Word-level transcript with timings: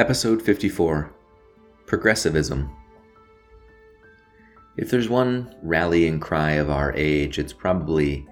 Episode 0.00 0.40
54 0.40 1.12
Progressivism. 1.84 2.74
If 4.78 4.88
there's 4.88 5.10
one 5.10 5.54
rallying 5.60 6.18
cry 6.18 6.52
of 6.52 6.70
our 6.70 6.94
age, 6.94 7.38
it's 7.38 7.52
probably 7.52 8.26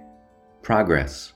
progress. 0.62 1.34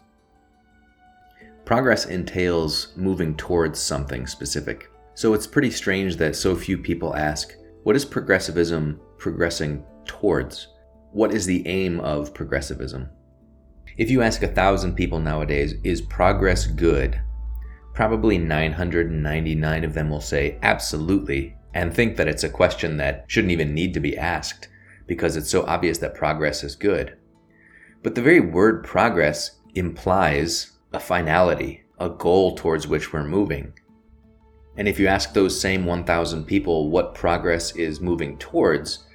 Progress 1.67 2.07
entails 2.07 2.95
moving 2.97 3.37
towards 3.37 3.79
something 3.79 4.27
specific. 4.27 4.91
So 5.13 5.35
it's 5.35 5.47
pretty 5.47 5.71
strange 5.71 6.17
that 6.17 6.35
so 6.35 6.57
few 6.57 6.79
people 6.79 7.15
ask, 7.15 7.53
what 7.83 7.95
is 7.95 8.07
progressivism 8.07 9.03
progressing 9.19 9.85
towards? 10.07 10.69
What 11.11 11.35
is 11.35 11.45
the 11.45 11.63
aim 11.69 12.01
of 12.01 12.33
progressivism? 12.33 13.11
If 13.99 14.11
you 14.11 14.23
ask 14.23 14.43
a 14.43 14.49
thousand 14.49 14.95
people 14.95 15.19
nowadays, 15.19 15.75
is 15.85 16.01
progress 16.01 16.67
good? 16.67 17.21
Probably 17.95 18.39
999 18.39 19.85
of 19.85 19.95
them 19.95 20.09
will 20.09 20.21
say 20.21 20.59
absolutely 20.63 21.57
and 21.75 21.93
think 21.93 22.17
that 22.17 22.29
it's 22.29 22.45
a 22.45 22.49
question 22.49 22.97
that 22.97 23.25
shouldn't 23.29 23.53
even 23.53 23.75
need 23.75 23.95
to 23.95 24.01
be 24.01 24.17
asked 24.17 24.69
because 25.07 25.37
it's 25.37 25.51
so 25.51 25.65
obvious 25.67 25.99
that 25.99 26.15
progress 26.15 26.65
is 26.65 26.75
good. 26.75 27.17
But 28.03 28.15
the 28.15 28.23
very 28.23 28.41
word 28.41 28.85
progress 28.85 29.59
implies 29.75 30.73
a 30.93 31.01
finality, 31.01 31.85
a 31.99 32.09
goal 32.09 32.57
towards 32.57 32.87
which 32.87 33.13
we're 33.13 33.25
moving. 33.25 33.73
And 34.77 34.89
if 34.89 34.99
you 34.99 35.07
ask 35.07 35.33
those 35.33 35.61
same 35.61 35.85
1,000 35.85 36.45
people 36.45 36.91
what 36.91 37.15
progress 37.15 37.77
is 37.77 38.01
moving 38.01 38.39
towards, 38.39 39.07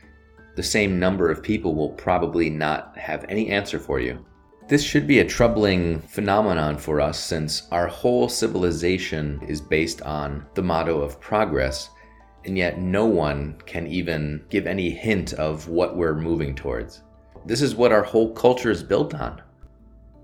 the 0.55 0.63
same 0.63 0.99
number 0.99 1.29
of 1.29 1.43
people 1.43 1.75
will 1.75 1.91
probably 1.91 2.49
not 2.49 2.97
have 2.97 3.25
any 3.27 3.49
answer 3.49 3.79
for 3.79 3.99
you. 3.99 4.25
This 4.67 4.83
should 4.83 5.07
be 5.07 5.19
a 5.19 5.25
troubling 5.25 6.01
phenomenon 6.01 6.77
for 6.77 6.99
us 6.99 7.17
since 7.17 7.69
our 7.71 7.87
whole 7.87 8.27
civilization 8.27 9.39
is 9.47 9.61
based 9.61 10.01
on 10.01 10.45
the 10.55 10.61
motto 10.61 10.99
of 10.99 11.21
progress, 11.21 11.89
and 12.43 12.57
yet 12.57 12.77
no 12.77 13.05
one 13.05 13.61
can 13.65 13.87
even 13.87 14.43
give 14.49 14.67
any 14.67 14.89
hint 14.89 15.31
of 15.33 15.69
what 15.69 15.95
we're 15.95 16.19
moving 16.19 16.53
towards. 16.53 17.03
This 17.45 17.61
is 17.61 17.75
what 17.75 17.93
our 17.93 18.03
whole 18.03 18.33
culture 18.33 18.69
is 18.69 18.83
built 18.83 19.13
on. 19.13 19.41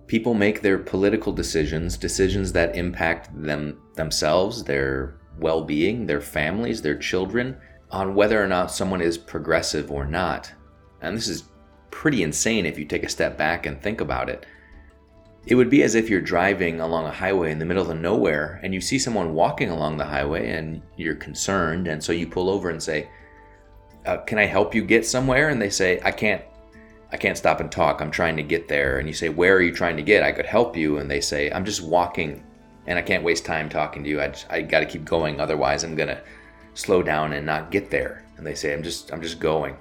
People 0.08 0.34
make 0.34 0.62
their 0.62 0.78
political 0.78 1.32
decisions, 1.32 1.96
decisions 1.96 2.52
that 2.52 2.76
impact 2.76 3.30
them 3.42 3.80
themselves, 3.96 4.62
their 4.66 5.22
well-being, 5.40 6.06
their 6.06 6.20
families, 6.20 6.82
their 6.82 6.98
children, 6.98 7.56
on 7.92 8.14
whether 8.14 8.44
or 8.44 8.48
not 8.48 8.72
someone 8.72 9.00
is 9.00 9.18
progressive 9.18 9.90
or 9.90 10.06
not. 10.06 10.52
And 11.02 11.16
this 11.16 11.30
is 11.30 11.46
pretty 11.94 12.24
insane 12.24 12.66
if 12.66 12.78
you 12.80 12.86
take 12.86 13.04
a 13.04 13.10
step 13.10 13.38
back 13.38 13.68
and 13.68 13.80
think 13.80 14.02
about 14.02 14.28
it. 14.28 14.48
It 15.46 15.54
would 15.54 15.70
be 15.70 15.84
as 15.84 15.94
if 15.94 16.10
you're 16.10 16.22
driving 16.22 16.82
along 16.82 17.06
a 17.06 17.12
highway 17.12 17.52
in 17.52 17.60
the 17.60 17.66
middle 17.66 17.90
of 17.90 18.00
nowhere 18.00 18.60
and 18.64 18.74
you 18.74 18.82
see 18.82 18.98
someone 18.98 19.36
walking 19.36 19.70
along 19.70 19.98
the 19.98 20.06
highway 20.06 20.50
and 20.50 20.82
you're 20.98 21.16
concerned, 21.16 21.88
and 21.88 22.04
so 22.04 22.12
you 22.12 22.26
pull 22.26 22.50
over 22.50 22.72
and 22.72 22.82
say, 22.82 23.10
uh, 24.08 24.18
"Can 24.18 24.40
I 24.40 24.46
help 24.46 24.74
you 24.74 24.84
get 24.84 25.06
somewhere?" 25.06 25.50
And 25.50 25.62
they 25.62 25.70
say, 25.70 26.00
"I 26.04 26.12
can't. 26.12 26.42
I 27.12 27.18
can't 27.18 27.38
stop 27.38 27.60
and 27.60 27.72
talk. 27.72 28.02
I'm 28.02 28.10
trying 28.10 28.38
to 28.38 28.44
get 28.44 28.68
there." 28.68 28.98
And 28.98 29.08
you 29.08 29.14
say, 29.14 29.30
"Where 29.30 29.56
are 29.56 29.62
you 29.62 29.72
trying 29.72 29.98
to 29.98 30.04
get? 30.04 30.24
I 30.24 30.32
could 30.32 30.48
help 30.48 30.76
you." 30.76 30.98
And 30.98 31.12
they 31.12 31.22
say, 31.22 31.52
"I'm 31.52 31.66
just 31.66 31.84
walking, 31.84 32.44
and 32.88 32.98
I 32.98 33.04
can't 33.04 33.24
waste 33.24 33.46
time 33.46 33.70
talking 33.70 34.04
to 34.04 34.10
you. 34.10 34.20
I 34.20 34.34
I 34.50 34.62
got 34.62 34.80
to 34.80 34.88
keep 34.88 35.06
going, 35.06 35.40
otherwise 35.40 35.84
I'm 35.84 35.96
gonna 35.96 36.22
slow 36.74 37.04
down 37.04 37.34
and 37.34 37.46
not 37.46 37.70
get 37.70 37.92
there." 37.92 38.24
And 38.38 38.48
they 38.48 38.56
say, 38.56 38.74
"I'm 38.74 38.84
just 38.84 39.14
I'm 39.14 39.22
just 39.22 39.40
going." 39.40 39.76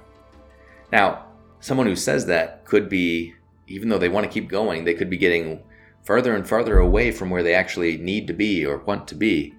Now, 0.92 1.31
someone 1.62 1.86
who 1.86 1.96
says 1.96 2.26
that 2.26 2.66
could 2.66 2.90
be, 2.90 3.34
even 3.68 3.88
though 3.88 3.98
they 3.98 4.08
want 4.08 4.26
to 4.26 4.32
keep 4.32 4.50
going, 4.50 4.84
they 4.84 4.94
could 4.94 5.08
be 5.08 5.16
getting 5.16 5.62
further 6.02 6.34
and 6.34 6.46
further 6.46 6.78
away 6.78 7.10
from 7.12 7.30
where 7.30 7.42
they 7.42 7.54
actually 7.54 7.96
need 7.96 8.26
to 8.26 8.32
be 8.34 8.66
or 8.66 8.78
want 8.78 9.08
to 9.08 9.14
be. 9.14 9.54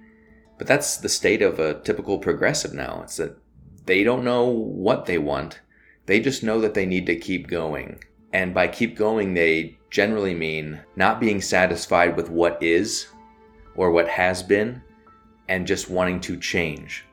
But 0.58 0.66
that's 0.66 0.98
the 0.98 1.08
state 1.08 1.42
of 1.42 1.58
a 1.58 1.80
typical 1.80 2.18
progressive 2.18 2.74
now. 2.74 3.00
It's 3.02 3.16
that 3.16 3.38
they 3.86 4.04
don't 4.04 4.22
know 4.22 4.44
what 4.44 5.06
they 5.06 5.18
want. 5.18 5.60
They 6.06 6.20
just 6.20 6.42
know 6.42 6.60
that 6.60 6.74
they 6.74 6.86
need 6.86 7.06
to 7.06 7.16
keep 7.16 7.48
going. 7.48 8.04
And 8.32 8.52
by 8.52 8.68
keep 8.68 8.96
going, 8.96 9.32
they 9.32 9.78
generally 9.90 10.34
mean 10.34 10.80
not 10.96 11.20
being 11.20 11.40
satisfied 11.40 12.16
with 12.16 12.28
what 12.28 12.62
is 12.62 13.06
or 13.76 13.90
what 13.90 14.08
has 14.08 14.42
been 14.42 14.82
and 15.48 15.66
just 15.66 15.88
wanting 15.88 16.20
to 16.20 16.36
change. 16.36 17.04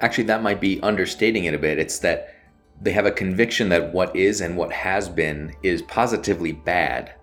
Actually, 0.00 0.24
that 0.24 0.42
might 0.42 0.60
be 0.60 0.80
understating 0.80 1.44
it 1.44 1.54
a 1.54 1.58
bit. 1.58 1.78
It's 1.78 1.98
that 1.98 2.34
they 2.82 2.92
have 2.92 3.06
a 3.06 3.12
conviction 3.12 3.68
that 3.68 3.92
what 3.92 4.14
is 4.16 4.40
and 4.40 4.56
what 4.56 4.72
has 4.72 5.08
been 5.08 5.54
is 5.62 5.82
positively 5.82 6.50
bad, 6.50 7.14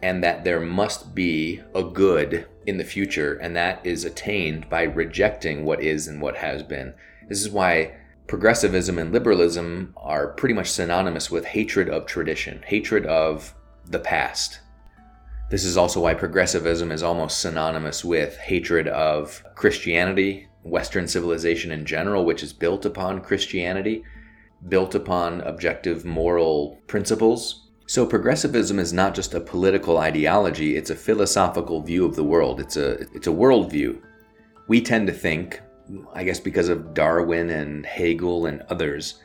and 0.00 0.22
that 0.22 0.44
there 0.44 0.60
must 0.60 1.12
be 1.14 1.60
a 1.74 1.82
good 1.82 2.46
in 2.66 2.78
the 2.78 2.84
future, 2.84 3.34
and 3.34 3.56
that 3.56 3.84
is 3.84 4.04
attained 4.04 4.70
by 4.70 4.82
rejecting 4.82 5.64
what 5.64 5.82
is 5.82 6.06
and 6.06 6.22
what 6.22 6.36
has 6.36 6.62
been. 6.62 6.94
This 7.28 7.40
is 7.40 7.50
why 7.50 7.96
progressivism 8.28 8.98
and 8.98 9.12
liberalism 9.12 9.92
are 9.96 10.28
pretty 10.28 10.54
much 10.54 10.70
synonymous 10.70 11.30
with 11.30 11.46
hatred 11.46 11.88
of 11.88 12.06
tradition, 12.06 12.62
hatred 12.66 13.06
of 13.06 13.54
the 13.84 13.98
past. 13.98 14.60
This 15.50 15.64
is 15.64 15.76
also 15.76 16.00
why 16.00 16.14
progressivism 16.14 16.92
is 16.92 17.02
almost 17.02 17.40
synonymous 17.40 18.04
with 18.04 18.36
hatred 18.36 18.86
of 18.88 19.42
Christianity, 19.56 20.48
Western 20.62 21.08
civilization 21.08 21.72
in 21.72 21.84
general, 21.86 22.24
which 22.24 22.42
is 22.42 22.52
built 22.52 22.84
upon 22.84 23.20
Christianity 23.20 24.04
built 24.68 24.94
upon 24.94 25.40
objective 25.42 26.04
moral 26.04 26.80
principles. 26.86 27.68
So, 27.86 28.04
progressivism 28.04 28.78
is 28.78 28.92
not 28.92 29.14
just 29.14 29.34
a 29.34 29.40
political 29.40 29.98
ideology, 29.98 30.76
it's 30.76 30.90
a 30.90 30.96
philosophical 30.96 31.80
view 31.82 32.04
of 32.04 32.16
the 32.16 32.24
world. 32.24 32.60
It's 32.60 32.76
a, 32.76 32.92
it's 33.14 33.28
a 33.28 33.30
worldview. 33.30 34.00
We 34.68 34.80
tend 34.80 35.06
to 35.06 35.12
think, 35.12 35.60
I 36.12 36.24
guess 36.24 36.40
because 36.40 36.68
of 36.68 36.94
Darwin 36.94 37.50
and 37.50 37.86
Hegel 37.86 38.46
and 38.46 38.62
others, 38.62 39.20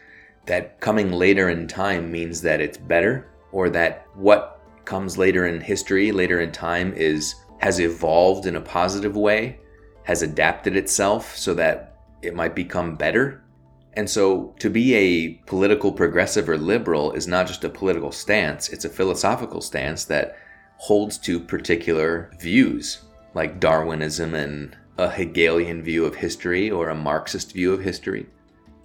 that 0.45 0.79
coming 0.79 1.11
later 1.11 1.49
in 1.49 1.67
time 1.67 2.11
means 2.11 2.41
that 2.41 2.61
it's 2.61 2.77
better, 2.77 3.31
or 3.51 3.69
that 3.71 4.05
what 4.13 4.61
comes 4.85 5.17
later 5.17 5.47
in 5.47 5.61
history, 5.61 6.11
later 6.11 6.41
in 6.41 6.51
time, 6.51 6.93
is 6.93 7.35
has 7.59 7.79
evolved 7.79 8.47
in 8.47 8.55
a 8.55 8.61
positive 8.61 9.15
way, 9.15 9.59
has 10.03 10.23
adapted 10.23 10.75
itself 10.75 11.35
so 11.35 11.53
that 11.53 11.95
it 12.21 12.35
might 12.35 12.55
become 12.55 12.95
better. 12.95 13.40
And 13.93 14.09
so 14.09 14.55
to 14.59 14.69
be 14.69 14.95
a 14.95 15.33
political 15.45 15.91
progressive 15.91 16.47
or 16.47 16.57
liberal 16.57 17.11
is 17.11 17.27
not 17.27 17.47
just 17.47 17.63
a 17.63 17.69
political 17.69 18.11
stance, 18.11 18.69
it's 18.69 18.85
a 18.85 18.89
philosophical 18.89 19.61
stance 19.61 20.05
that 20.05 20.37
holds 20.77 21.17
to 21.19 21.39
particular 21.39 22.31
views, 22.39 23.01
like 23.33 23.59
Darwinism 23.59 24.33
and 24.33 24.77
a 24.97 25.09
Hegelian 25.09 25.83
view 25.83 26.05
of 26.05 26.15
history 26.15 26.71
or 26.71 26.89
a 26.89 26.95
Marxist 26.95 27.53
view 27.53 27.73
of 27.73 27.81
history. 27.81 28.27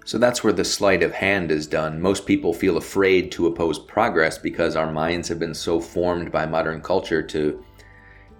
So 0.04 0.18
that's 0.18 0.44
where 0.44 0.52
the 0.52 0.64
sleight 0.64 1.02
of 1.02 1.12
hand 1.12 1.50
is 1.50 1.66
done. 1.66 2.00
Most 2.00 2.26
people 2.26 2.52
feel 2.52 2.76
afraid 2.76 3.32
to 3.32 3.46
oppose 3.48 3.78
progress 3.78 4.38
because 4.38 4.76
our 4.76 4.92
minds 4.92 5.28
have 5.28 5.38
been 5.38 5.54
so 5.54 5.80
formed 5.80 6.30
by 6.30 6.46
modern 6.46 6.80
culture 6.80 7.22
to 7.22 7.64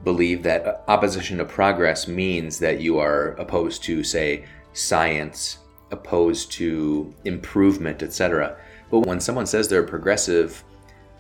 believe 0.05 0.43
that 0.45 0.85
opposition 0.87 1.39
to 1.39 1.45
progress 1.45 2.07
means 2.07 2.59
that 2.61 2.81
you 2.81 2.99
are 2.99 3.31
opposed 3.35 3.83
to, 3.85 4.05
say, 4.05 4.45
science 4.75 5.59
opposed 5.91 6.53
to 6.53 7.15
improvement, 7.25 8.03
etc. 8.03 8.57
But 8.91 9.01
when 9.01 9.21
someone 9.21 9.47
says 9.47 9.69
they're 9.69 9.83
progressive, 9.83 10.63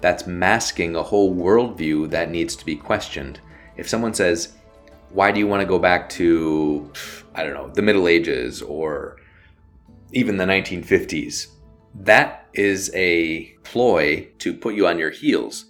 that's 0.00 0.26
masking 0.26 0.96
a 0.96 1.02
whole 1.02 1.35
worldview 1.35 2.11
that 2.11 2.31
needs 2.31 2.56
to 2.56 2.67
be 2.67 2.76
questioned. 2.76 3.40
If 3.76 3.88
someone 3.88 4.14
says, 4.14 4.55
why 5.11 5.32
do 5.32 5.38
you 5.38 5.46
want 5.46 5.61
to 5.61 5.67
go 5.67 5.79
back 5.79 6.08
to, 6.11 6.90
I 7.35 7.43
don't 7.43 7.55
know, 7.55 7.69
the 7.69 7.82
Middle 7.82 8.08
Ages 8.08 8.62
or 8.62 9.17
even 10.12 10.37
the 10.37 10.44
1950s? 10.44 11.49
That 11.94 12.46
is 12.52 12.90
a 12.94 13.55
ploy 13.62 14.29
to 14.38 14.55
put 14.55 14.75
you 14.75 14.87
on 14.87 14.99
your 14.99 15.11
heels. 15.11 15.67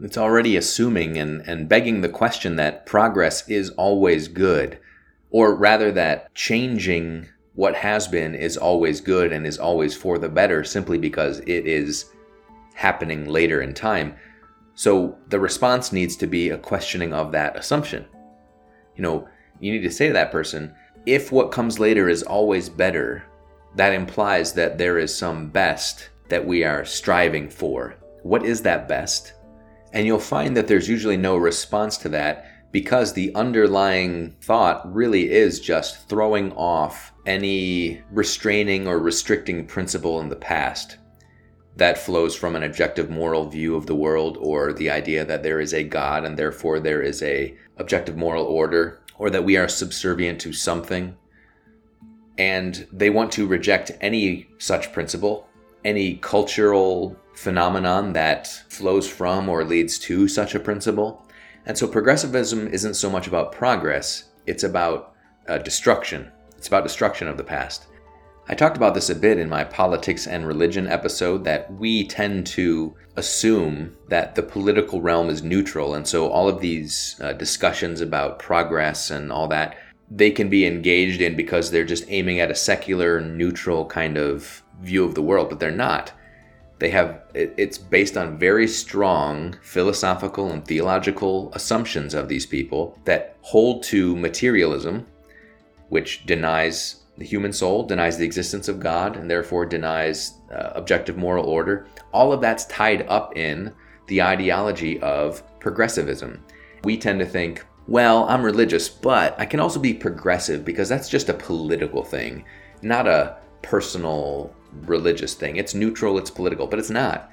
It's 0.00 0.18
already 0.18 0.56
assuming 0.56 1.16
and, 1.16 1.40
and 1.48 1.68
begging 1.68 2.02
the 2.02 2.08
question 2.08 2.56
that 2.56 2.84
progress 2.84 3.48
is 3.48 3.70
always 3.70 4.28
good, 4.28 4.78
or 5.30 5.54
rather, 5.54 5.90
that 5.92 6.34
changing 6.34 7.28
what 7.56 7.74
has 7.74 8.06
been 8.06 8.34
is 8.34 8.56
always 8.56 9.00
good 9.00 9.32
and 9.32 9.46
is 9.46 9.58
always 9.58 9.96
for 9.96 10.18
the 10.18 10.28
better 10.28 10.62
simply 10.62 10.98
because 10.98 11.40
it 11.40 11.66
is 11.66 12.12
happening 12.74 13.26
later 13.26 13.62
in 13.62 13.72
time. 13.72 14.14
So 14.74 15.16
the 15.28 15.40
response 15.40 15.90
needs 15.90 16.16
to 16.16 16.26
be 16.26 16.50
a 16.50 16.58
questioning 16.58 17.14
of 17.14 17.32
that 17.32 17.56
assumption. 17.56 18.04
You 18.94 19.02
know, 19.02 19.28
you 19.58 19.72
need 19.72 19.82
to 19.82 19.90
say 19.90 20.08
to 20.08 20.12
that 20.12 20.30
person, 20.30 20.74
if 21.06 21.32
what 21.32 21.50
comes 21.50 21.80
later 21.80 22.10
is 22.10 22.22
always 22.22 22.68
better, 22.68 23.24
that 23.74 23.94
implies 23.94 24.52
that 24.52 24.76
there 24.76 24.98
is 24.98 25.16
some 25.16 25.48
best 25.48 26.10
that 26.28 26.46
we 26.46 26.62
are 26.62 26.84
striving 26.84 27.48
for. 27.48 27.96
What 28.22 28.44
is 28.44 28.60
that 28.62 28.86
best? 28.86 29.32
And 29.94 30.06
you'll 30.06 30.18
find 30.18 30.54
that 30.58 30.68
there's 30.68 30.90
usually 30.90 31.16
no 31.16 31.36
response 31.38 31.96
to 31.98 32.10
that 32.10 32.70
because 32.70 33.14
the 33.14 33.34
underlying 33.34 34.36
thought 34.42 34.92
really 34.92 35.30
is 35.30 35.58
just 35.58 36.06
throwing 36.10 36.52
off 36.52 37.12
any 37.26 38.02
restraining 38.10 38.88
or 38.88 38.98
restricting 38.98 39.66
principle 39.66 40.20
in 40.20 40.28
the 40.28 40.36
past 40.36 40.98
that 41.76 41.98
flows 41.98 42.34
from 42.34 42.56
an 42.56 42.62
objective 42.62 43.10
moral 43.10 43.48
view 43.48 43.76
of 43.76 43.86
the 43.86 43.94
world 43.94 44.38
or 44.40 44.72
the 44.72 44.90
idea 44.90 45.24
that 45.24 45.42
there 45.42 45.60
is 45.60 45.74
a 45.74 45.84
god 45.84 46.24
and 46.24 46.38
therefore 46.38 46.80
there 46.80 47.02
is 47.02 47.22
a 47.22 47.54
objective 47.78 48.16
moral 48.16 48.46
order 48.46 49.00
or 49.18 49.30
that 49.30 49.44
we 49.44 49.56
are 49.56 49.68
subservient 49.68 50.40
to 50.40 50.52
something 50.52 51.16
And 52.38 52.86
they 52.92 53.10
want 53.10 53.32
to 53.32 53.46
reject 53.46 53.92
any 54.00 54.48
such 54.58 54.92
principle, 54.92 55.48
any 55.84 56.16
cultural 56.16 57.16
phenomenon 57.34 58.12
that 58.14 58.46
flows 58.68 59.08
from 59.08 59.48
or 59.48 59.64
leads 59.64 59.98
to 60.00 60.28
such 60.28 60.54
a 60.54 60.60
principle. 60.60 61.26
And 61.66 61.76
so 61.76 61.88
progressivism 61.88 62.68
isn't 62.68 62.94
so 62.94 63.10
much 63.10 63.26
about 63.26 63.52
progress, 63.52 64.24
it's 64.46 64.64
about 64.64 65.14
uh, 65.48 65.58
destruction. 65.58 66.30
It's 66.66 66.68
about 66.68 66.82
destruction 66.82 67.28
of 67.28 67.36
the 67.36 67.44
past. 67.44 67.86
I 68.48 68.56
talked 68.56 68.76
about 68.76 68.92
this 68.92 69.08
a 69.08 69.14
bit 69.14 69.38
in 69.38 69.48
my 69.48 69.62
politics 69.62 70.26
and 70.26 70.44
religion 70.44 70.88
episode 70.88 71.44
that 71.44 71.72
we 71.72 72.04
tend 72.04 72.44
to 72.48 72.92
assume 73.14 73.96
that 74.08 74.34
the 74.34 74.42
political 74.42 75.00
realm 75.00 75.30
is 75.30 75.44
neutral. 75.44 75.94
And 75.94 76.08
so 76.08 76.26
all 76.26 76.48
of 76.48 76.60
these 76.60 77.20
uh, 77.22 77.34
discussions 77.34 78.00
about 78.00 78.40
progress 78.40 79.12
and 79.12 79.30
all 79.30 79.46
that, 79.46 79.76
they 80.10 80.32
can 80.32 80.48
be 80.48 80.66
engaged 80.66 81.20
in 81.20 81.36
because 81.36 81.70
they're 81.70 81.84
just 81.84 82.04
aiming 82.08 82.40
at 82.40 82.50
a 82.50 82.56
secular, 82.56 83.20
neutral 83.20 83.86
kind 83.86 84.16
of 84.18 84.64
view 84.80 85.04
of 85.04 85.14
the 85.14 85.22
world, 85.22 85.48
but 85.48 85.60
they're 85.60 85.70
not. 85.70 86.10
They 86.80 86.90
have, 86.90 87.22
it's 87.32 87.78
based 87.78 88.16
on 88.16 88.40
very 88.40 88.66
strong 88.66 89.56
philosophical 89.62 90.50
and 90.50 90.66
theological 90.66 91.52
assumptions 91.54 92.12
of 92.12 92.26
these 92.26 92.44
people 92.44 92.98
that 93.04 93.36
hold 93.42 93.84
to 93.84 94.16
materialism, 94.16 95.06
which 95.88 96.26
denies 96.26 97.06
the 97.18 97.24
human 97.24 97.52
soul 97.52 97.82
denies 97.82 98.18
the 98.18 98.26
existence 98.26 98.68
of 98.68 98.80
God 98.80 99.16
and 99.16 99.30
therefore 99.30 99.64
denies 99.64 100.34
uh, 100.52 100.72
objective 100.74 101.16
moral 101.16 101.46
order. 101.46 101.86
All 102.12 102.32
of 102.32 102.40
that's 102.40 102.66
tied 102.66 103.06
up 103.08 103.36
in 103.36 103.72
the 104.06 104.22
ideology 104.22 105.00
of 105.00 105.42
progressivism. 105.58 106.44
We 106.84 106.96
tend 106.98 107.18
to 107.20 107.26
think, 107.26 107.64
well, 107.88 108.28
I'm 108.28 108.42
religious, 108.42 108.88
but 108.88 109.38
I 109.38 109.46
can 109.46 109.60
also 109.60 109.80
be 109.80 109.94
progressive 109.94 110.64
because 110.64 110.88
that's 110.88 111.08
just 111.08 111.28
a 111.28 111.34
political 111.34 112.04
thing, 112.04 112.44
not 112.82 113.06
a 113.06 113.36
personal 113.62 114.54
religious 114.82 115.34
thing. 115.34 115.56
It's 115.56 115.74
neutral, 115.74 116.18
it's 116.18 116.30
political, 116.30 116.66
but 116.66 116.78
it's 116.78 116.90
not. 116.90 117.30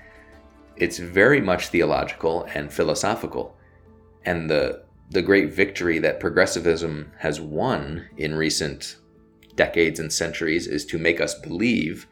It's 0.76 0.98
very 0.98 1.42
much 1.42 1.68
theological 1.68 2.48
and 2.56 2.72
philosophical. 2.72 3.56
And 4.26 4.50
the 4.50 4.83
the 5.10 5.22
great 5.22 5.54
victory 5.54 6.00
that 6.00 6.20
progressivism 6.20 7.12
has 7.20 7.40
won 7.40 8.08
in 8.18 8.36
recent 8.36 8.98
decades 9.56 10.00
and 10.00 10.12
centuries 10.12 10.68
is 10.68 10.86
to 10.86 10.98
make 10.98 11.22
us 11.22 11.36
believe 11.36 12.08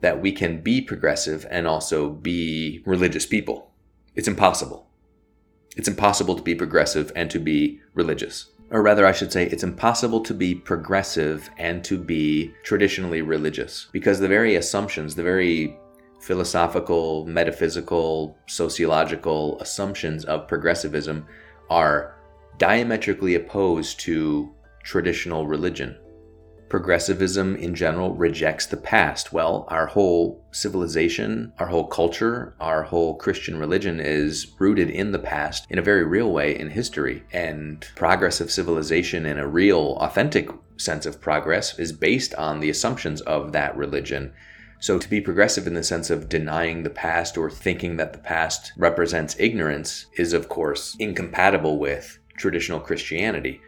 that 0.00 0.20
we 0.20 0.32
can 0.32 0.60
be 0.60 0.80
progressive 0.80 1.46
and 1.50 1.66
also 1.66 2.10
be 2.10 2.82
religious 2.84 3.24
people. 3.24 3.70
It's 4.14 4.28
impossible. 4.28 4.88
It's 5.76 5.88
impossible 5.88 6.34
to 6.36 6.42
be 6.42 6.54
progressive 6.54 7.12
and 7.14 7.30
to 7.30 7.38
be 7.38 7.80
religious. 7.94 8.50
Or 8.70 8.82
rather, 8.82 9.06
I 9.06 9.12
should 9.12 9.32
say, 9.32 9.46
it's 9.46 9.62
impossible 9.62 10.20
to 10.20 10.34
be 10.34 10.54
progressive 10.54 11.50
and 11.58 11.84
to 11.84 11.98
be 11.98 12.52
traditionally 12.64 13.22
religious 13.22 13.88
because 13.92 14.18
the 14.18 14.28
very 14.28 14.56
assumptions, 14.56 15.14
the 15.14 15.22
very 15.22 15.78
philosophical, 16.20 17.26
metaphysical, 17.26 18.36
sociological 18.46 19.60
assumptions 19.60 20.24
of 20.24 20.48
progressivism 20.48 21.26
are 21.68 22.14
diametrically 22.58 23.34
opposed 23.34 24.00
to 24.00 24.54
traditional 24.84 25.46
religion 25.46 25.96
progressivism 26.72 27.54
in 27.56 27.74
general 27.74 28.14
rejects 28.14 28.64
the 28.64 28.78
past. 28.78 29.30
Well, 29.30 29.66
our 29.68 29.88
whole 29.88 30.42
civilization, 30.52 31.52
our 31.58 31.66
whole 31.66 31.86
culture, 31.86 32.54
our 32.60 32.82
whole 32.82 33.14
Christian 33.16 33.58
religion 33.58 34.00
is 34.00 34.46
rooted 34.58 34.88
in 34.88 35.12
the 35.12 35.18
past 35.18 35.66
in 35.68 35.78
a 35.78 35.82
very 35.82 36.02
real 36.02 36.32
way 36.32 36.58
in 36.58 36.70
history. 36.70 37.24
And 37.30 37.86
progress 37.94 38.40
of 38.40 38.50
civilization 38.50 39.26
in 39.26 39.38
a 39.38 39.46
real, 39.46 39.98
authentic 40.00 40.48
sense 40.78 41.04
of 41.04 41.20
progress 41.20 41.78
is 41.78 41.92
based 41.92 42.34
on 42.36 42.60
the 42.60 42.70
assumptions 42.70 43.20
of 43.20 43.52
that 43.52 43.76
religion. 43.76 44.32
So, 44.80 44.98
to 44.98 45.10
be 45.10 45.20
progressive 45.20 45.66
in 45.66 45.74
the 45.74 45.84
sense 45.84 46.08
of 46.08 46.30
denying 46.30 46.84
the 46.84 46.90
past 46.90 47.36
or 47.36 47.50
thinking 47.50 47.98
that 47.98 48.14
the 48.14 48.18
past 48.18 48.72
represents 48.78 49.36
ignorance 49.38 50.06
is, 50.16 50.32
of 50.32 50.48
course, 50.48 50.96
incompatible 50.98 51.78
with 51.78 52.18
traditional 52.36 52.80
Christianity 52.80 53.60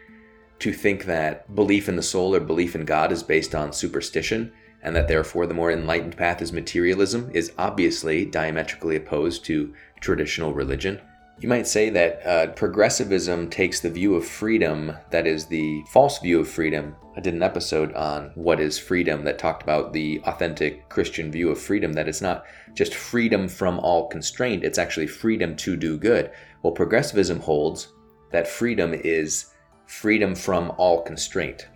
to 0.60 0.72
think 0.72 1.04
that 1.04 1.54
belief 1.54 1.88
in 1.88 1.96
the 1.96 2.02
soul 2.02 2.34
or 2.34 2.40
belief 2.40 2.74
in 2.74 2.84
God 2.84 3.12
is 3.12 3.22
based 3.22 3.54
on 3.54 3.72
superstition 3.72 4.52
and 4.82 4.94
that 4.94 5.08
therefore 5.08 5.46
the 5.46 5.54
more 5.54 5.72
enlightened 5.72 6.16
path 6.16 6.40
is 6.42 6.52
materialism 6.52 7.30
is 7.34 7.52
obviously 7.58 8.24
diametrically 8.24 8.96
opposed 8.96 9.44
to 9.46 9.74
traditional 10.00 10.52
religion. 10.52 11.00
You 11.40 11.48
might 11.48 11.66
say 11.66 11.90
that 11.90 12.24
uh, 12.24 12.46
progressivism 12.52 13.50
takes 13.50 13.80
the 13.80 13.90
view 13.90 14.14
of 14.14 14.24
freedom 14.24 14.92
that 15.10 15.26
is 15.26 15.46
the 15.46 15.82
false 15.92 16.18
view 16.20 16.38
of 16.38 16.48
freedom. 16.48 16.94
I 17.16 17.20
did 17.20 17.34
an 17.34 17.42
episode 17.42 17.92
on 17.94 18.30
what 18.36 18.60
is 18.60 18.78
freedom 18.78 19.24
that 19.24 19.38
talked 19.38 19.62
about 19.62 19.92
the 19.92 20.20
authentic 20.24 20.88
Christian 20.90 21.32
view 21.32 21.50
of 21.50 21.60
freedom, 21.60 21.94
that 21.94 22.06
it's 22.06 22.20
not 22.20 22.44
just 22.74 22.94
freedom 22.94 23.48
from 23.48 23.80
all 23.80 24.08
constraint, 24.08 24.62
it's 24.62 24.78
actually 24.78 25.08
freedom 25.08 25.56
to 25.56 25.76
do 25.76 25.98
good. 25.98 26.30
Well, 26.62 26.72
progressivism 26.72 27.40
holds 27.40 27.88
that 28.34 28.48
freedom 28.48 28.92
is 28.94 29.54
freedom 29.86 30.34
from 30.34 30.72
all 30.76 31.02
constraint. 31.02 31.68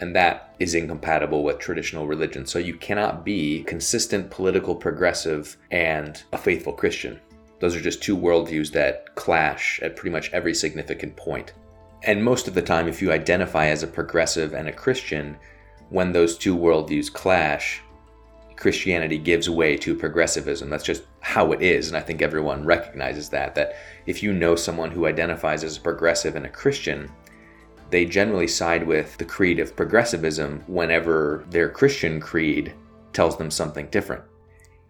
And 0.00 0.14
that 0.16 0.54
is 0.58 0.74
incompatible 0.74 1.44
with 1.44 1.58
traditional 1.58 2.06
religion. 2.06 2.44
So 2.46 2.58
you 2.58 2.74
cannot 2.74 3.24
be 3.24 3.62
consistent 3.64 4.30
political 4.30 4.74
progressive 4.74 5.56
and 5.70 6.22
a 6.32 6.38
faithful 6.38 6.72
Christian. 6.72 7.20
Those 7.60 7.76
are 7.76 7.80
just 7.80 8.02
two 8.02 8.16
worldviews 8.16 8.72
that 8.72 9.14
clash 9.14 9.80
at 9.82 9.96
pretty 9.96 10.12
much 10.12 10.30
every 10.32 10.54
significant 10.54 11.16
point. 11.16 11.52
And 12.02 12.22
most 12.22 12.48
of 12.48 12.54
the 12.54 12.60
time, 12.60 12.88
if 12.88 13.00
you 13.00 13.12
identify 13.12 13.66
as 13.66 13.82
a 13.82 13.86
progressive 13.86 14.52
and 14.52 14.68
a 14.68 14.72
Christian, 14.72 15.38
when 15.88 16.12
those 16.12 16.36
two 16.36 16.56
worldviews 16.56 17.10
clash, 17.10 17.80
Christianity 18.56 19.18
gives 19.18 19.50
way 19.50 19.76
to 19.78 19.94
progressivism. 19.94 20.70
That's 20.70 20.84
just 20.84 21.04
how 21.20 21.52
it 21.52 21.62
is. 21.62 21.88
And 21.88 21.96
I 21.96 22.00
think 22.00 22.22
everyone 22.22 22.64
recognizes 22.64 23.28
that. 23.30 23.54
That 23.54 23.76
if 24.06 24.22
you 24.22 24.32
know 24.32 24.54
someone 24.56 24.90
who 24.90 25.06
identifies 25.06 25.64
as 25.64 25.76
a 25.76 25.80
progressive 25.80 26.36
and 26.36 26.46
a 26.46 26.50
Christian, 26.50 27.10
they 27.90 28.04
generally 28.04 28.48
side 28.48 28.86
with 28.86 29.16
the 29.18 29.24
creed 29.24 29.58
of 29.58 29.76
progressivism 29.76 30.62
whenever 30.66 31.44
their 31.50 31.68
Christian 31.68 32.20
creed 32.20 32.74
tells 33.12 33.36
them 33.36 33.50
something 33.50 33.86
different. 33.88 34.24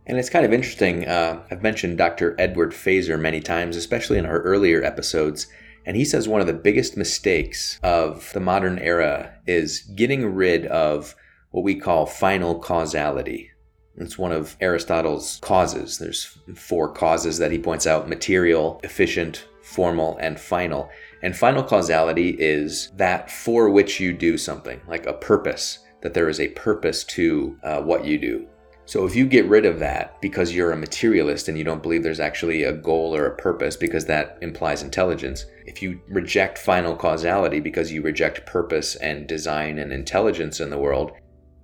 And 0.07 0.19
it's 0.19 0.31
kind 0.31 0.45
of 0.45 0.53
interesting. 0.53 1.09
Uh, 1.09 1.43
I've 1.51 1.63
mentioned 1.63 1.99
Dr. 1.99 2.35
Edward 2.39 2.73
Feser 2.73 3.19
many 3.19 3.41
times, 3.41 3.77
especially 3.77 4.19
in 4.19 4.27
our 4.27 4.41
earlier 4.41 4.83
episodes. 4.83 5.47
And 5.87 5.97
he 5.97 6.05
says 6.05 6.29
one 6.29 6.41
of 6.41 6.47
the 6.47 6.53
biggest 6.53 6.97
mistakes 6.97 7.79
of 7.83 8.33
the 8.33 8.41
modern 8.41 8.79
era 8.79 9.35
is 9.47 9.81
getting 9.95 10.35
rid 10.35 10.67
of 10.67 11.15
what 11.51 11.65
we 11.65 11.75
call 11.75 12.07
final 12.07 12.59
causality. 12.59 13.51
It's 13.97 14.19
one 14.19 14.33
of 14.33 14.57
Aristotle's 14.61 15.39
causes. 15.41 15.99
There's 15.99 16.39
four 16.55 16.93
causes 16.93 17.39
that 17.39 17.53
he 17.53 17.59
points 17.59 17.87
out 17.87 18.09
material, 18.09 18.81
efficient, 18.83 19.47
formal, 19.63 20.17
and 20.21 20.39
final. 20.39 20.91
And 21.23 21.37
final 21.37 21.63
causality 21.63 22.31
is 22.31 22.91
that 22.97 23.31
for 23.31 23.71
which 23.71 24.01
you 24.01 24.13
do 24.13 24.37
something, 24.37 24.81
like 24.89 25.07
a 25.07 25.13
purpose, 25.13 25.79
that 26.03 26.13
there 26.13 26.29
is 26.29 26.41
a 26.41 26.49
purpose 26.49 27.05
to 27.05 27.57
uh, 27.63 27.81
what 27.83 28.05
you 28.05 28.19
do. 28.19 28.47
So 28.87 29.07
if 29.07 29.17
you 29.17 29.25
get 29.25 29.47
rid 29.47 29.65
of 29.65 29.79
that 29.79 30.21
because 30.21 30.53
you're 30.53 30.73
a 30.73 30.77
materialist 30.77 31.49
and 31.49 31.57
you 31.57 31.65
don't 31.65 31.83
believe 31.83 32.03
there's 32.03 32.21
actually 32.21 32.65
a 32.65 32.73
goal 32.73 33.17
or 33.17 33.27
a 33.27 33.37
purpose 33.37 33.77
because 33.77 34.05
that 34.07 34.37
implies 34.43 34.83
intelligence, 34.83 35.47
if 35.65 35.81
you 35.81 36.01
reject 36.09 36.59
final 36.59 36.95
causality 36.95 37.61
because 37.61 37.91
you 37.91 38.03
reject 38.03 38.45
purpose 38.45 38.97
and 38.97 39.27
design 39.27 39.79
and 39.79 39.91
intelligence 39.91 40.61
in 40.61 40.69
the 40.69 40.79
world, 40.79 41.13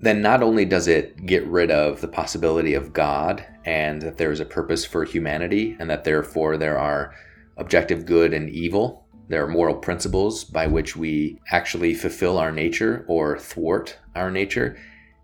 then 0.01 0.23
not 0.23 0.43
only 0.43 0.65
does 0.65 0.89
it 0.89 1.27
get 1.27 1.47
rid 1.47 1.71
of 1.71 2.01
the 2.01 2.09
possibility 2.09 2.75
of 2.75 2.93
God 2.93 3.45
and 3.65 4.01
that 4.03 4.17
there 4.17 4.33
is 4.33 4.41
a 4.41 4.47
purpose 4.47 4.85
for 4.85 5.05
humanity 5.05 5.77
and 5.79 5.91
that 5.91 6.05
therefore 6.05 6.57
there 6.57 6.79
are 6.79 7.15
objective 7.59 8.07
good 8.07 8.33
and 8.33 8.49
evil, 8.49 9.05
there 9.29 9.45
are 9.45 9.49
moral 9.49 9.77
principles 9.77 10.43
by 10.43 10.67
which 10.67 10.97
we 10.97 11.39
actually 11.53 11.95
fulfill 11.95 12.39
our 12.39 12.51
nature 12.51 13.05
or 13.09 13.39
thwart 13.39 13.99
our 14.17 14.31
nature. 14.31 14.77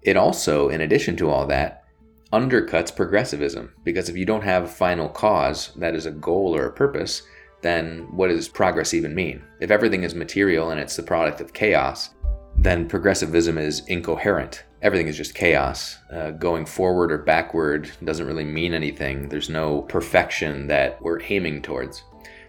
It 0.03 0.17
also, 0.17 0.69
in 0.69 0.83
addition 0.83 1.17
to 1.17 1.31
all 1.31 1.47
that, 1.47 1.85
undercuts 2.33 2.95
progressivism 2.95 3.73
because 3.83 4.09
if 4.09 4.17
you 4.17 4.27
don't 4.27 4.45
have 4.45 4.65
a 4.65 4.69
final 4.69 5.09
cause 5.09 5.73
that 5.77 5.95
is 5.95 6.07
a 6.07 6.11
goal 6.11 6.55
or 6.55 6.67
a 6.67 6.73
purpose, 6.73 7.23
then 7.63 8.07
what 8.11 8.29
does 8.29 8.49
progress 8.49 8.93
even 8.93 9.15
mean? 9.15 9.43
If 9.61 9.71
everything 9.71 10.05
is 10.05 10.15
material 10.15 10.71
and 10.71 10.79
it's 10.79 10.97
the 10.97 11.03
product 11.03 11.41
of 11.41 11.53
chaos, 11.53 12.11
then 12.59 12.89
progressivism 12.89 13.59
is 13.59 13.81
incoherent. 13.87 14.65
Everything 14.83 15.09
is 15.09 15.17
just 15.17 15.35
chaos. 15.35 15.97
Uh, 16.13 16.31
going 16.33 16.67
forward 16.67 17.13
or 17.13 17.19
backward 17.19 17.91
doesn't 18.05 18.27
really 18.27 18.45
mean 18.45 18.75
anything. 18.75 19.29
There's 19.29 19.51
no 19.51 19.83
perfection 19.83 20.67
that 20.69 21.01
we're 21.03 21.21
aiming 21.23 21.63
towards. 21.63 22.03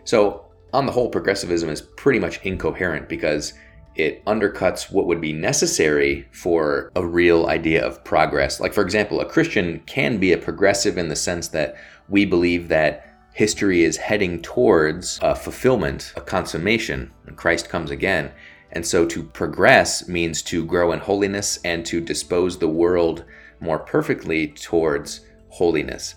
So, 0.03 0.45
on 0.73 0.85
the 0.85 0.91
whole, 0.91 1.09
progressivism 1.09 1.69
is 1.69 1.81
pretty 1.81 2.19
much 2.19 2.43
incoherent 2.43 3.07
because 3.07 3.53
it 3.95 4.23
undercuts 4.25 4.91
what 4.91 5.07
would 5.07 5.19
be 5.19 5.33
necessary 5.33 6.27
for 6.31 6.91
a 6.95 7.05
real 7.05 7.47
idea 7.47 7.83
of 7.83 8.03
progress. 8.03 8.59
Like, 8.59 8.73
for 8.73 8.83
example, 8.83 9.19
a 9.19 9.25
Christian 9.25 9.79
can 9.87 10.17
be 10.17 10.33
a 10.33 10.37
progressive 10.37 10.97
in 10.97 11.09
the 11.09 11.15
sense 11.15 11.47
that 11.49 11.75
we 12.07 12.23
believe 12.25 12.67
that 12.67 13.07
history 13.33 13.83
is 13.83 13.97
heading 13.97 14.41
towards 14.41 15.19
a 15.21 15.35
fulfillment, 15.35 16.13
a 16.15 16.21
consummation, 16.21 17.11
and 17.25 17.37
Christ 17.37 17.69
comes 17.69 17.91
again. 17.91 18.31
And 18.71 18.85
so 18.85 19.05
to 19.05 19.23
progress 19.23 20.07
means 20.07 20.41
to 20.43 20.65
grow 20.65 20.91
in 20.91 20.99
holiness 20.99 21.59
and 21.63 21.85
to 21.85 22.01
dispose 22.01 22.57
the 22.57 22.67
world 22.67 23.23
more 23.59 23.79
perfectly 23.79 24.47
towards 24.47 25.21
holiness. 25.49 26.15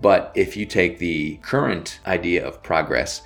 But 0.00 0.32
if 0.34 0.56
you 0.56 0.66
take 0.66 0.98
the 0.98 1.36
current 1.42 2.00
idea 2.06 2.46
of 2.46 2.62
progress, 2.62 3.22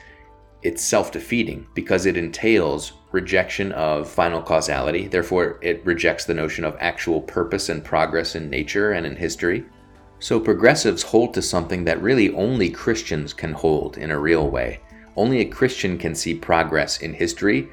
it's 0.63 0.83
self 0.83 1.13
defeating 1.13 1.67
because 1.75 2.07
it 2.07 2.17
entails 2.17 2.93
rejection 3.13 3.73
of 3.73 4.09
final 4.09 4.43
causality. 4.43 5.07
Therefore, 5.07 5.59
it 5.63 5.85
rejects 5.87 6.25
the 6.25 6.35
notion 6.35 6.65
of 6.65 6.77
actual 6.81 7.21
purpose 7.21 7.69
and 7.69 7.85
progress 7.85 8.35
in 8.35 8.51
nature 8.51 8.93
and 8.93 9.07
in 9.07 9.17
history. 9.17 9.65
So, 10.19 10.41
progressives 10.41 11.03
hold 11.03 11.35
to 11.35 11.43
something 11.43 11.85
that 11.85 12.03
really 12.03 12.35
only 12.35 12.69
Christians 12.71 13.33
can 13.33 13.53
hold 13.53 13.97
in 13.97 14.11
a 14.11 14.19
real 14.19 14.51
way. 14.51 14.81
Only 15.15 15.41
a 15.41 15.47
Christian 15.47 15.99
can 15.99 16.15
see 16.15 16.35
progress 16.35 16.99
in 16.99 17.15
history, 17.15 17.69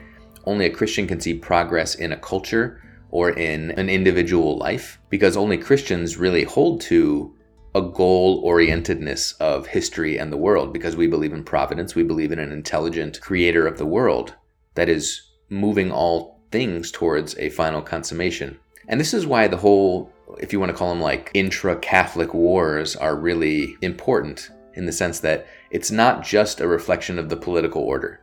only 0.45 0.65
a 0.65 0.69
Christian 0.69 1.07
can 1.07 1.19
see 1.19 1.33
progress 1.33 1.95
in 1.95 2.11
a 2.11 2.17
culture 2.17 2.81
or 3.11 3.29
in 3.29 3.71
an 3.71 3.89
individual 3.89 4.57
life, 4.57 4.99
because 5.09 5.37
only 5.37 5.57
Christians 5.57 6.17
really 6.17 6.43
hold 6.43 6.81
to 6.81 7.35
a 7.75 7.81
goal 7.81 8.43
orientedness 8.43 9.35
of 9.39 9.67
history 9.67 10.17
and 10.17 10.31
the 10.31 10.37
world 10.37 10.71
because 10.73 10.95
we 10.95 11.07
believe 11.07 11.33
in 11.33 11.43
providence, 11.43 11.95
we 11.95 12.03
believe 12.03 12.31
in 12.31 12.39
an 12.39 12.51
intelligent 12.51 13.19
creator 13.21 13.65
of 13.65 13.77
the 13.77 13.85
world 13.85 14.35
that 14.75 14.89
is 14.89 15.21
moving 15.49 15.91
all 15.91 16.41
things 16.51 16.91
towards 16.91 17.37
a 17.37 17.49
final 17.49 17.81
consummation. 17.81 18.57
And 18.87 18.99
this 18.99 19.13
is 19.13 19.25
why 19.25 19.47
the 19.47 19.57
whole, 19.57 20.11
if 20.39 20.53
you 20.53 20.59
want 20.59 20.71
to 20.71 20.77
call 20.77 20.89
them 20.89 21.01
like 21.01 21.31
intra 21.33 21.75
Catholic 21.77 22.33
wars, 22.33 22.95
are 22.95 23.15
really 23.15 23.75
important 23.81 24.49
in 24.75 24.85
the 24.85 24.91
sense 24.91 25.19
that 25.19 25.47
it's 25.71 25.91
not 25.91 26.23
just 26.23 26.61
a 26.61 26.67
reflection 26.67 27.17
of 27.17 27.29
the 27.29 27.37
political 27.37 27.81
order. 27.81 28.19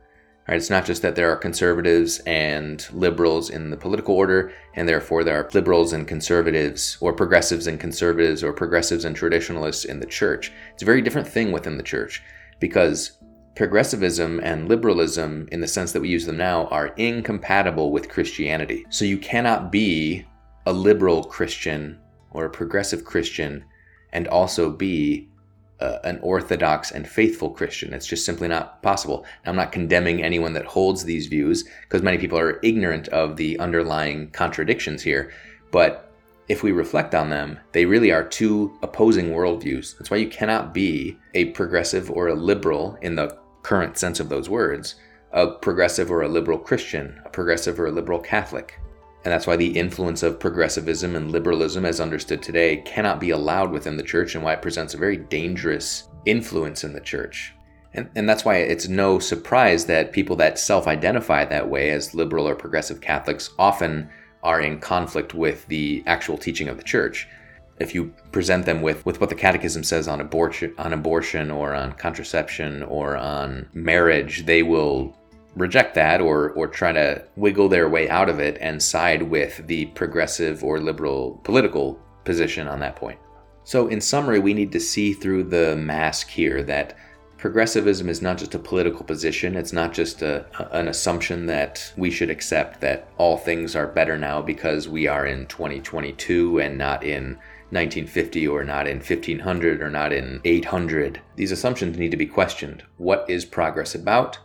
Right? 0.51 0.57
It's 0.57 0.69
not 0.69 0.85
just 0.85 1.01
that 1.03 1.15
there 1.15 1.31
are 1.31 1.37
conservatives 1.37 2.19
and 2.27 2.85
liberals 2.91 3.49
in 3.49 3.69
the 3.69 3.77
political 3.77 4.15
order, 4.15 4.51
and 4.73 4.85
therefore 4.85 5.23
there 5.23 5.37
are 5.37 5.49
liberals 5.53 5.93
and 5.93 6.05
conservatives, 6.05 6.97
or 6.99 7.13
progressives 7.13 7.67
and 7.67 7.79
conservatives, 7.79 8.43
or 8.43 8.51
progressives 8.51 9.05
and 9.05 9.15
traditionalists 9.15 9.85
in 9.85 10.01
the 10.01 10.05
church. 10.05 10.51
It's 10.73 10.83
a 10.83 10.85
very 10.85 11.01
different 11.01 11.29
thing 11.29 11.53
within 11.53 11.77
the 11.77 11.83
church 11.83 12.21
because 12.59 13.17
progressivism 13.55 14.41
and 14.43 14.67
liberalism, 14.67 15.47
in 15.53 15.61
the 15.61 15.69
sense 15.69 15.93
that 15.93 16.01
we 16.01 16.09
use 16.09 16.25
them 16.25 16.35
now, 16.35 16.67
are 16.67 16.87
incompatible 16.97 17.93
with 17.93 18.09
Christianity. 18.09 18.85
So 18.89 19.05
you 19.05 19.19
cannot 19.19 19.71
be 19.71 20.27
a 20.65 20.73
liberal 20.73 21.23
Christian 21.23 21.97
or 22.31 22.43
a 22.43 22.49
progressive 22.49 23.05
Christian 23.05 23.63
and 24.11 24.27
also 24.27 24.69
be 24.69 25.29
uh, 25.81 25.99
an 26.03 26.19
orthodox 26.21 26.91
and 26.91 27.07
faithful 27.07 27.49
Christian. 27.49 27.93
It's 27.93 28.07
just 28.07 28.25
simply 28.25 28.47
not 28.47 28.81
possible. 28.81 29.25
I'm 29.45 29.55
not 29.55 29.71
condemning 29.71 30.23
anyone 30.23 30.53
that 30.53 30.65
holds 30.65 31.03
these 31.03 31.27
views 31.27 31.65
because 31.83 32.01
many 32.01 32.17
people 32.17 32.37
are 32.37 32.59
ignorant 32.63 33.07
of 33.09 33.35
the 33.35 33.57
underlying 33.59 34.29
contradictions 34.31 35.01
here. 35.01 35.31
But 35.71 36.11
if 36.47 36.63
we 36.63 36.71
reflect 36.71 37.15
on 37.15 37.29
them, 37.29 37.59
they 37.71 37.85
really 37.85 38.11
are 38.11 38.23
two 38.23 38.77
opposing 38.81 39.29
worldviews. 39.29 39.97
That's 39.97 40.11
why 40.11 40.17
you 40.17 40.27
cannot 40.27 40.73
be 40.73 41.17
a 41.33 41.45
progressive 41.45 42.11
or 42.11 42.27
a 42.27 42.35
liberal 42.35 42.97
in 43.01 43.15
the 43.15 43.37
current 43.63 43.97
sense 43.97 44.19
of 44.19 44.29
those 44.29 44.49
words, 44.49 44.95
a 45.31 45.47
progressive 45.47 46.11
or 46.11 46.23
a 46.23 46.27
liberal 46.27 46.57
Christian, 46.57 47.19
a 47.25 47.29
progressive 47.29 47.79
or 47.79 47.87
a 47.87 47.91
liberal 47.91 48.19
Catholic. 48.19 48.79
And 49.23 49.31
that's 49.31 49.45
why 49.45 49.55
the 49.55 49.77
influence 49.77 50.23
of 50.23 50.39
progressivism 50.39 51.15
and 51.15 51.31
liberalism, 51.31 51.85
as 51.85 51.99
understood 51.99 52.41
today, 52.41 52.77
cannot 52.77 53.19
be 53.19 53.29
allowed 53.29 53.71
within 53.71 53.97
the 53.97 54.03
church 54.03 54.33
and 54.33 54.43
why 54.43 54.53
it 54.53 54.61
presents 54.61 54.93
a 54.93 54.97
very 54.97 55.17
dangerous 55.17 56.09
influence 56.25 56.83
in 56.83 56.93
the 56.93 57.01
church. 57.01 57.53
And, 57.93 58.09
and 58.15 58.27
that's 58.27 58.45
why 58.45 58.57
it's 58.57 58.87
no 58.87 59.19
surprise 59.19 59.85
that 59.85 60.13
people 60.13 60.35
that 60.37 60.57
self 60.57 60.87
identify 60.87 61.45
that 61.45 61.69
way 61.69 61.91
as 61.91 62.15
liberal 62.15 62.47
or 62.47 62.55
progressive 62.55 63.01
Catholics 63.01 63.51
often 63.59 64.09
are 64.43 64.61
in 64.61 64.79
conflict 64.79 65.33
with 65.33 65.67
the 65.67 66.03
actual 66.07 66.37
teaching 66.37 66.67
of 66.67 66.77
the 66.77 66.83
church. 66.83 67.27
If 67.79 67.93
you 67.93 68.13
present 68.31 68.65
them 68.65 68.81
with, 68.81 69.05
with 69.05 69.19
what 69.19 69.29
the 69.29 69.35
catechism 69.35 69.83
says 69.83 70.07
on 70.07 70.21
abortion, 70.21 70.73
on 70.77 70.93
abortion 70.93 71.51
or 71.51 71.73
on 71.75 71.93
contraception 71.93 72.83
or 72.83 73.17
on 73.17 73.67
marriage, 73.73 74.45
they 74.45 74.63
will 74.63 75.15
reject 75.55 75.95
that 75.95 76.21
or 76.21 76.51
or 76.51 76.67
try 76.67 76.91
to 76.91 77.23
wiggle 77.35 77.67
their 77.67 77.89
way 77.89 78.09
out 78.09 78.29
of 78.29 78.39
it 78.39 78.57
and 78.61 78.81
side 78.81 79.21
with 79.21 79.65
the 79.67 79.85
progressive 79.87 80.63
or 80.63 80.79
liberal 80.79 81.39
political 81.43 81.99
position 82.23 82.67
on 82.67 82.79
that 82.79 82.95
point. 82.95 83.19
So 83.63 83.87
in 83.87 84.01
summary, 84.01 84.39
we 84.39 84.53
need 84.53 84.71
to 84.71 84.79
see 84.79 85.13
through 85.13 85.43
the 85.43 85.75
mask 85.75 86.29
here 86.29 86.63
that 86.63 86.97
progressivism 87.37 88.07
is 88.07 88.21
not 88.21 88.37
just 88.37 88.55
a 88.55 88.59
political 88.59 89.03
position, 89.03 89.55
it's 89.55 89.73
not 89.73 89.93
just 89.93 90.21
a, 90.21 90.45
an 90.71 90.87
assumption 90.87 91.47
that 91.47 91.91
we 91.97 92.11
should 92.11 92.29
accept 92.29 92.79
that 92.81 93.09
all 93.17 93.37
things 93.37 93.75
are 93.75 93.87
better 93.87 94.17
now 94.17 94.41
because 94.41 94.87
we 94.87 95.07
are 95.07 95.25
in 95.25 95.47
2022 95.47 96.59
and 96.59 96.77
not 96.77 97.03
in 97.03 97.37
1950 97.71 98.47
or 98.47 98.63
not 98.63 98.87
in 98.87 98.97
1500 98.97 99.81
or 99.81 99.89
not 99.89 100.11
in 100.11 100.41
800. 100.43 101.21
These 101.35 101.51
assumptions 101.51 101.97
need 101.97 102.11
to 102.11 102.17
be 102.17 102.27
questioned. 102.27 102.83
What 102.97 103.25
is 103.29 103.45
progress 103.45 103.95
about? 103.95 104.37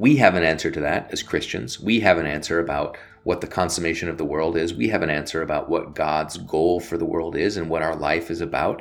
We 0.00 0.16
have 0.16 0.34
an 0.34 0.44
answer 0.44 0.70
to 0.70 0.80
that 0.80 1.10
as 1.12 1.22
Christians. 1.22 1.78
We 1.78 2.00
have 2.00 2.16
an 2.16 2.24
answer 2.24 2.58
about 2.58 2.96
what 3.24 3.42
the 3.42 3.46
consummation 3.46 4.08
of 4.08 4.16
the 4.16 4.24
world 4.24 4.56
is. 4.56 4.72
We 4.72 4.88
have 4.88 5.02
an 5.02 5.10
answer 5.10 5.42
about 5.42 5.68
what 5.68 5.94
God's 5.94 6.38
goal 6.38 6.80
for 6.80 6.96
the 6.96 7.04
world 7.04 7.36
is 7.36 7.58
and 7.58 7.68
what 7.68 7.82
our 7.82 7.94
life 7.94 8.30
is 8.30 8.40
about 8.40 8.80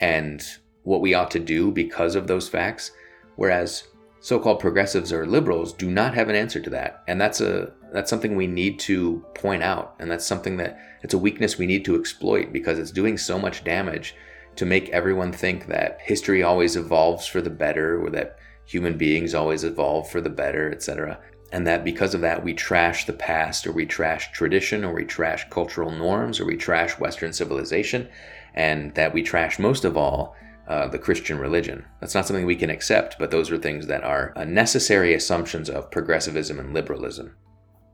and 0.00 0.44
what 0.82 1.00
we 1.00 1.14
ought 1.14 1.30
to 1.30 1.38
do 1.38 1.70
because 1.70 2.16
of 2.16 2.26
those 2.26 2.48
facts. 2.48 2.90
Whereas 3.36 3.84
so-called 4.18 4.58
progressives 4.58 5.12
or 5.12 5.24
liberals 5.24 5.72
do 5.72 5.88
not 5.88 6.14
have 6.14 6.28
an 6.28 6.34
answer 6.34 6.58
to 6.58 6.70
that. 6.70 7.04
And 7.06 7.20
that's 7.20 7.40
a 7.40 7.72
that's 7.92 8.10
something 8.10 8.34
we 8.34 8.48
need 8.48 8.80
to 8.80 9.24
point 9.36 9.62
out 9.62 9.94
and 10.00 10.10
that's 10.10 10.26
something 10.26 10.56
that 10.56 10.80
it's 11.04 11.14
a 11.14 11.18
weakness 11.18 11.58
we 11.58 11.66
need 11.66 11.84
to 11.84 11.94
exploit 11.94 12.52
because 12.52 12.80
it's 12.80 12.90
doing 12.90 13.16
so 13.16 13.38
much 13.38 13.62
damage 13.62 14.16
to 14.56 14.66
make 14.66 14.88
everyone 14.88 15.32
think 15.32 15.68
that 15.68 16.00
history 16.00 16.42
always 16.42 16.74
evolves 16.74 17.24
for 17.24 17.40
the 17.40 17.50
better 17.50 18.04
or 18.04 18.10
that 18.10 18.36
human 18.66 18.98
beings 18.98 19.34
always 19.34 19.64
evolve 19.64 20.10
for 20.10 20.20
the 20.20 20.30
better, 20.30 20.70
etc. 20.70 21.18
And 21.52 21.66
that 21.66 21.84
because 21.84 22.14
of 22.14 22.20
that, 22.22 22.44
we 22.44 22.52
trash 22.52 23.06
the 23.06 23.12
past, 23.12 23.66
or 23.66 23.72
we 23.72 23.86
trash 23.86 24.32
tradition, 24.32 24.84
or 24.84 24.92
we 24.92 25.04
trash 25.04 25.48
cultural 25.48 25.90
norms, 25.90 26.40
or 26.40 26.44
we 26.44 26.56
trash 26.56 26.98
Western 26.98 27.32
civilization, 27.32 28.08
and 28.54 28.94
that 28.94 29.14
we 29.14 29.22
trash 29.22 29.58
most 29.58 29.84
of 29.84 29.96
all 29.96 30.34
uh, 30.66 30.88
the 30.88 30.98
Christian 30.98 31.38
religion. 31.38 31.84
That's 32.00 32.14
not 32.14 32.26
something 32.26 32.44
we 32.44 32.56
can 32.56 32.70
accept, 32.70 33.16
but 33.18 33.30
those 33.30 33.50
are 33.50 33.58
things 33.58 33.86
that 33.86 34.02
are 34.02 34.32
uh, 34.34 34.44
necessary 34.44 35.14
assumptions 35.14 35.70
of 35.70 35.90
progressivism 35.90 36.58
and 36.58 36.74
liberalism. 36.74 37.36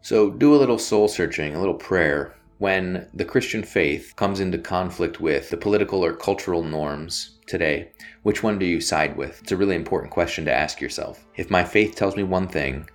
So 0.00 0.31
do 0.31 0.55
a 0.55 0.57
little 0.57 0.79
soul 0.79 1.07
searching, 1.07 1.55
a 1.55 1.61
little 1.61 1.75
prayer. 1.75 2.35
When 2.59 3.09
the 3.12 3.25
Christian 3.25 3.62
faith 3.62 4.14
comes 4.17 4.41
into 4.41 4.57
conflict 4.57 5.21
with 5.21 5.50
the 5.50 5.57
political 5.57 6.05
or 6.05 6.14
cultural 6.14 6.62
norms 6.62 7.32
today, 7.47 7.93
which 8.23 8.43
one 8.43 8.59
do 8.59 8.67
you 8.67 8.81
side 8.81 9.17
with? 9.17 9.41
It's 9.43 9.53
a 9.53 9.57
really 9.57 9.77
important 9.77 10.13
question 10.13 10.45
to 10.45 10.53
ask 10.53 10.81
yourself. 10.81 11.27
If 11.37 11.51
my 11.51 11.65
faith 11.65 11.95
tells 11.95 12.17
me 12.17 12.23
one 12.23 12.49
thing, 12.49 12.89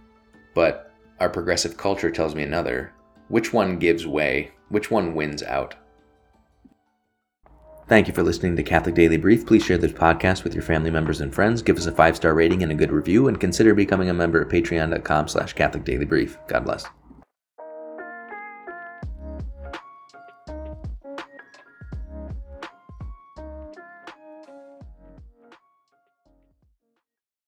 but 0.56 0.92
our 1.20 1.30
progressive 1.30 1.78
culture 1.78 2.12
tells 2.12 2.36
me 2.36 2.44
another, 2.44 2.94
which 3.28 3.54
one 3.54 3.80
gives 3.80 4.08
way? 4.08 4.52
Which 4.70 4.92
one 4.92 5.16
wins 5.16 5.44
out? 5.44 5.76
Thank 7.88 8.10
you 8.10 8.14
for 8.14 8.24
listening 8.24 8.58
to 8.58 8.64
Catholic 8.64 8.96
Daily 8.96 9.16
Brief. 9.16 9.46
Please 9.46 9.64
share 9.64 9.78
this 9.78 9.94
podcast 9.94 10.44
with 10.44 10.54
your 10.54 10.64
family 10.64 10.92
members 10.92 11.22
and 11.22 11.34
friends. 11.34 11.62
Give 11.62 11.78
us 11.78 11.86
a 11.86 11.92
five-star 11.92 12.34
rating 12.34 12.62
and 12.62 12.72
a 12.72 12.76
good 12.76 12.92
review, 12.92 13.30
and 13.30 13.40
consider 13.40 13.74
becoming 13.74 14.10
a 14.10 14.14
member 14.14 14.42
at 14.42 14.50
patreon.com 14.50 15.30
slash 15.30 15.54
Catholic 15.54 15.86
Daily 15.86 16.04
Brief. 16.04 16.38
God 16.48 16.66
bless. 16.66 16.86